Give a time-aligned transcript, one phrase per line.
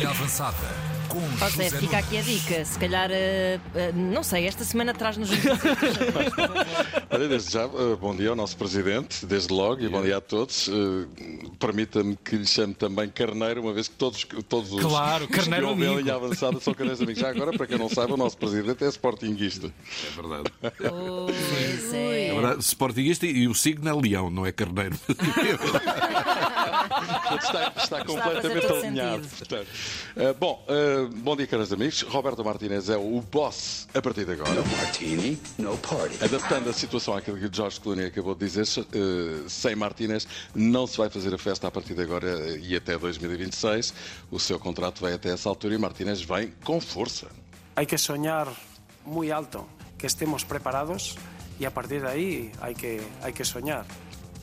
[0.00, 0.56] Linha avançada
[1.10, 1.94] com José, José fica Nunes.
[2.06, 2.64] aqui a dica.
[2.64, 5.28] Se calhar, eh, eh, não sei, esta semana traz-nos.
[7.10, 10.20] Olha, desde já, eh, bom dia ao nosso Presidente, desde logo, e bom dia a
[10.20, 10.68] todos.
[10.68, 15.30] Eh, Permita-me que lhe chame também Carneiro, uma vez que todos, todos os Claro, os
[15.30, 16.00] Carneiro que ouvem a amigo.
[16.06, 17.20] linha avançada são carneiros amigos.
[17.20, 19.66] Já agora, para quem não sabe, o nosso Presidente é sportinguista.
[19.66, 20.44] É verdade.
[20.78, 21.99] Pois é.
[22.50, 22.64] Verdade.
[22.64, 24.98] Sportinguista e o signo é leão, não é carneiro.
[27.40, 29.26] Está, está completamente todo alinhado.
[29.28, 29.66] portanto.
[30.16, 32.02] Eh, bom, eh, bom dia, caros amigos.
[32.02, 34.62] Roberto Martínez é o boss a partir de agora.
[34.62, 36.24] martini, no party.
[36.24, 40.86] Adaptando a situação àquilo que o George Clooney acabou de dizer, eh, sem Martínez não
[40.86, 43.94] se vai fazer a festa a partir de agora e até 2026.
[44.30, 47.28] O seu contrato vai até essa altura e Martínez vem com força.
[47.76, 48.48] Hay que soñar
[49.04, 51.16] muy alto, que estemos preparados
[51.60, 53.84] y a partir de ahí hay que, hay que soñar.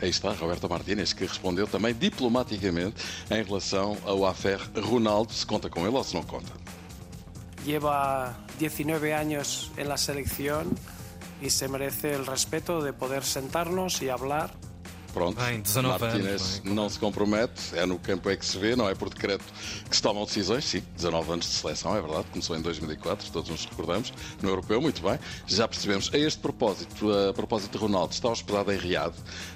[0.00, 5.68] Aí está Roberto Martínez, que respondeu também diplomaticamente em relação ao affaire Ronaldo, se conta
[5.68, 6.52] com ele ou se não conta.
[7.66, 10.72] Lleva 19 años en la selección
[11.42, 14.50] y se merece el respeto de poder sentarnos y hablar
[15.12, 18.88] Pronto, Bem, 19 Martínez não se compromete, é no campo é que se vê, não
[18.88, 19.44] é por decreto
[19.88, 20.64] que se tomam decisões.
[20.64, 24.80] Sim, 19 anos de seleção, é verdade, começou em 2004, todos nos recordamos, no Europeu,
[24.80, 25.18] muito bem.
[25.46, 29.14] Já percebemos, a este propósito, a propósito de Ronaldo, está hospedado em Riad,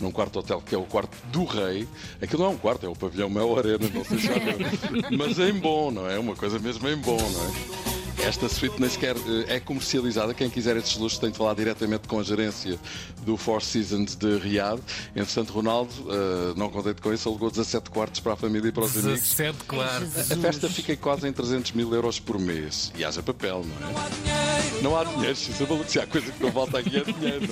[0.00, 1.88] num quarto hotel que é o quarto do rei.
[2.20, 4.56] Aquilo não é um quarto, é o pavilhão Mel Arena, não sei se já viu.
[5.16, 6.18] Mas em bom, não é?
[6.18, 7.75] Uma coisa mesmo em bom, não é?
[8.26, 10.34] Esta suíte nem sequer eh, é comercializada.
[10.34, 12.76] Quem quiser estes luxos tem de falar diretamente com a gerência
[13.24, 14.80] do Four Seasons de Riad.
[15.14, 18.82] Entretanto, Ronaldo, eh, não contente com isso, alugou 17 quartos para a família e para
[18.82, 19.20] os amigos.
[19.20, 20.04] 17, claro.
[20.04, 22.90] A festa fica quase em 300 mil euros por mês.
[22.96, 24.45] E haja papel, não é?
[24.82, 25.34] Não há dinheiro, é.
[25.34, 27.46] Se há coisa que não volta aqui é dinheiro,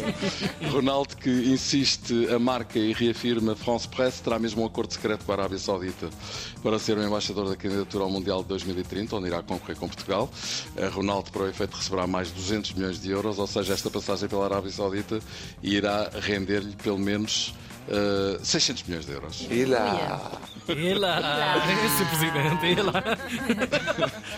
[0.63, 0.71] não?
[0.71, 5.33] Ronaldo, que insiste a marca e reafirma France Press, terá mesmo um acordo secreto com
[5.33, 6.09] a Arábia Saudita
[6.63, 10.31] para ser o embaixador da candidatura ao Mundial de 2030, onde irá concorrer com Portugal.
[10.77, 13.91] Eh, Ronaldo, para o efeito, receberá mais de 200 milhões de euros, ou seja, esta
[13.91, 15.19] passagem pela Arábia Saudita
[15.63, 17.55] irá render-lhe pelo menos
[17.89, 19.41] eh, 600 milhões de euros.
[19.51, 20.21] Uia.
[20.69, 23.03] E lá, esse presidente, e lá.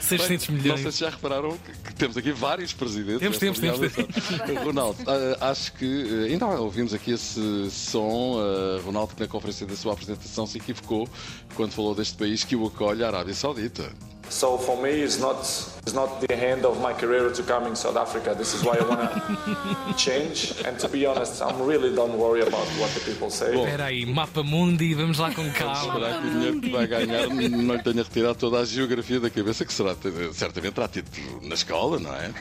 [0.01, 0.81] 600 Não milhões.
[0.81, 3.21] sei se já repararam que, que temos aqui vários presidentes.
[3.21, 5.85] Temos, temos, temos, linha- Ronaldo, ah, acho que
[6.27, 8.37] eh, ainda ouvimos aqui esse som.
[8.85, 11.09] Ronaldo, que na conferência da sua apresentação se equivocou
[11.55, 13.91] quando falou deste país que o acolhe a Arábia Saudita.
[14.29, 15.39] So for me, it's not
[15.87, 18.35] it's not the end of my career to come in South Africa.
[18.35, 20.55] This is why I wanna change.
[20.65, 23.55] And to be honest, I'm really don't worry about what the people say.
[23.55, 25.95] Espera aí, mapa mundi, vamos lá com calma.
[25.95, 29.31] Será que o dinheiro que vai ganhar não lhe tenha retirado toda a geografia da
[29.31, 29.95] cabeça, que será,
[30.33, 31.09] certamente terá tido
[31.43, 32.33] na escola, não é?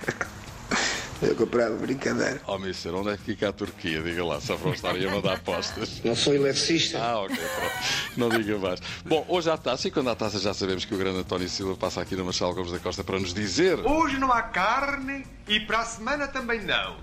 [1.22, 2.42] Eu comprava brincadeira.
[2.46, 4.02] Oh, Mister, onde é que fica a Turquia?
[4.02, 6.02] Diga lá, só para estarem a mandar apostas.
[6.04, 7.00] Não sou eletricista.
[7.02, 7.76] Ah, ok, pronto.
[8.18, 8.82] Não diga mais.
[9.06, 11.76] Bom, hoje há taça e quando há taça já sabemos que o grande António Silva
[11.78, 13.80] passa aqui no Marcelo Gomes da Costa para nos dizer.
[13.80, 16.98] Hoje não há carne e para a semana também não.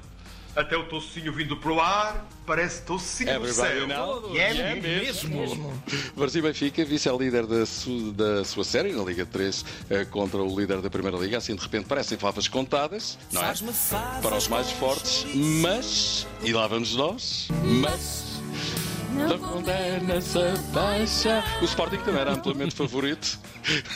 [0.54, 3.86] Até o tocinho vindo pro ar parece tocinho do céu.
[3.86, 4.34] now?
[4.34, 5.82] E é Yeah, mesmo.
[6.14, 10.82] Varzim Benfica, vice-líder da, su- da sua série na Liga 3 eh, contra o líder
[10.82, 11.38] da Primeira Liga.
[11.38, 13.54] Assim, de repente, parecem favas contadas, não é?
[14.20, 16.26] Para os mais fortes, mas.
[16.42, 17.48] E lá vamos nós,
[17.80, 18.31] mas.
[19.14, 21.44] Não condena-se a baixa.
[21.60, 23.38] O Sporting também era amplamente favorito.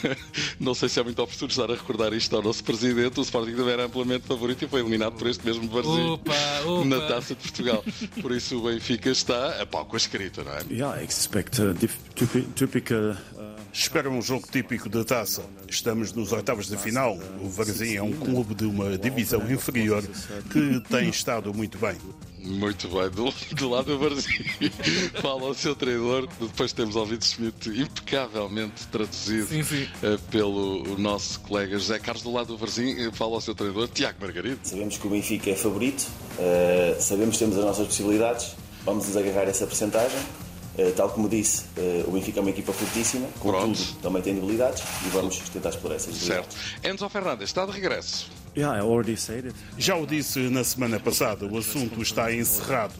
[0.60, 3.18] Não sei se é muito oportuno estar a recordar isto ao nosso presidente.
[3.18, 5.68] O Sporting também era amplamente favorito e foi eliminado por este mesmo
[6.12, 6.34] opa.
[6.84, 7.84] na taça de Portugal.
[8.20, 10.60] Por isso o Benfica está a pau com a escrita, não é?
[10.70, 11.74] Yeah, expect a
[12.54, 15.44] typical uh, Espera um jogo típico da taça.
[15.68, 17.18] Estamos nos oitavos de final.
[17.42, 20.02] O Varzim é um clube de uma divisão inferior
[20.50, 21.94] que tem estado muito bem.
[22.38, 24.44] Muito bem, do, do lado do Varzim.
[25.20, 29.88] Fala o seu treinador, depois temos ouvido Schmidt impecavelmente traduzido Sim, sim.
[30.02, 32.22] eh, pelo o nosso colega José Carlos.
[32.22, 34.60] Do lado do Varzim, eh, fala ao seu treinador Tiago Margarido.
[34.62, 36.06] Sabemos que o Benfica é favorito,
[36.38, 40.18] eh, sabemos que temos as nossas possibilidades, vamos nos agarrar a essa percentagem.
[40.78, 44.82] Eh, tal como disse, eh, o Benfica é uma equipa fortíssima, contudo também tem debilidades
[45.06, 46.54] e vamos tentar explorar essas debilidades.
[46.54, 46.86] Certo.
[46.86, 48.30] Enzo Fernandes está de regresso.
[49.76, 52.94] Já o disse na semana passada, o assunto está encerrado.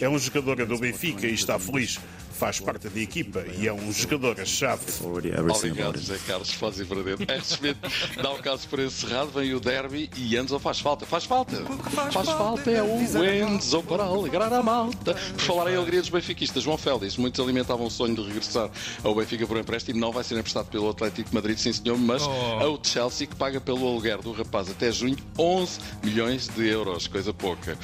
[0.00, 1.98] É um jogador do Benfica e está feliz.
[2.42, 4.82] Faz parte da equipa e é um jogador-chave.
[5.00, 5.96] Obrigado.
[5.96, 7.22] José Carlos Foz e Verdadeiro.
[7.28, 7.44] R.
[7.44, 7.78] Schmidt
[8.20, 11.06] dá o caso por encerrado, vem o derby e Enzo faz falta.
[11.06, 11.64] Faz falta.
[12.10, 15.14] Faz falta é o Enzo para alegrar a malta.
[15.14, 18.68] Por falar em alegria dos benfiquistas, João Félix, muitos alimentavam o sonho de regressar
[19.04, 22.22] ao Benfica por empréstimo, não vai ser emprestado pelo Atlético de Madrid, sim senhor, mas
[22.26, 22.64] Oh.
[22.64, 27.32] ao Chelsea que paga pelo aluguer do rapaz até junho 11 milhões de euros, coisa
[27.32, 27.78] pouca.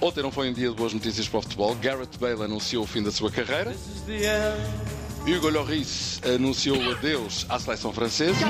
[0.00, 1.74] Ontem não foi um dia de boas notícias para o futebol.
[1.74, 3.74] Gareth Bale anunciou o fim da sua carreira.
[5.26, 8.46] Hugo Lloris anunciou adeus à seleção francesa.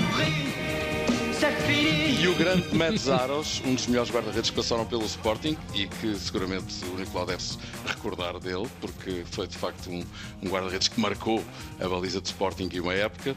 [1.70, 6.82] E o grande Metzaros, um dos melhores guarda-redes que passaram pelo Sporting e que seguramente
[6.86, 10.02] o Nicolau deve-se recordar dele, porque foi de facto um,
[10.42, 11.44] um guarda-redes que marcou
[11.78, 13.36] a baliza de Sporting em uma época,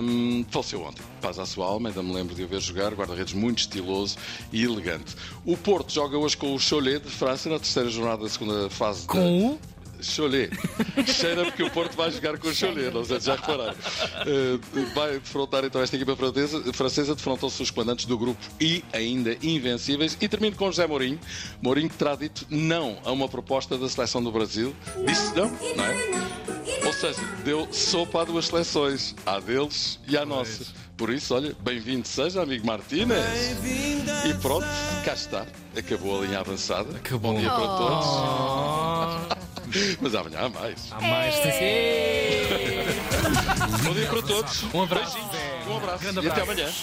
[0.00, 1.02] hum, faleceu ontem.
[1.20, 4.16] Paz à sua alma, ainda me lembro de o ver jogar, guarda-redes muito estiloso
[4.52, 5.16] e elegante.
[5.44, 9.08] O Porto joga hoje com o Cholet de França na terceira jornada da segunda fase
[9.08, 9.75] Com o?
[10.00, 10.50] Cholet.
[11.06, 13.74] Cheira porque o Porto vai jogar com o Cholet, não sei se já repararam.
[13.74, 19.36] Uh, vai defrontar então esta equipa francesa, francesa defrontam-se os comandantes do grupo I, ainda
[19.42, 20.16] invencíveis.
[20.20, 21.18] E termino com José Mourinho.
[21.60, 24.74] Mourinho terá dito não a uma proposta da seleção do Brasil.
[25.06, 26.86] Disse não, não é?
[26.86, 30.64] Ou seja, deu sopa a duas seleções, à deles e à nossa.
[30.96, 33.20] Por isso, olha, bem-vindo seja, amigo Martínez.
[34.24, 34.66] E pronto,
[35.04, 35.46] cá está.
[35.76, 36.96] Acabou a linha avançada.
[36.96, 37.34] Acabou.
[37.34, 38.85] Bom dia para todos.
[40.00, 40.76] Mas amanhã há mais.
[40.92, 41.34] Há mais.
[43.82, 44.62] Bom dia para todos.
[44.74, 45.18] Um abraço.
[45.68, 46.02] Um abraço.
[46.02, 46.50] Grande E até abraço.
[46.60, 46.72] amanhã.